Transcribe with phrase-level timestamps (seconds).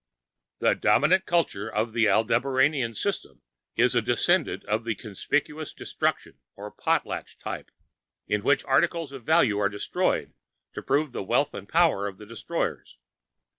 [0.57, 3.43] The dominant culture of the Aldebaranian system
[3.75, 7.69] is a descendant of the "conspicuous destruction" or "potlatch" type,
[8.27, 10.33] in which articles of value are destroyed
[10.73, 12.97] to prove the wealth and power of the destroyers.